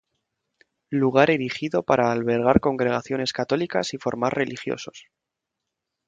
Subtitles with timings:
[0.89, 5.05] Lugar erigido para albergar congregaciones católicas y formar religiosos.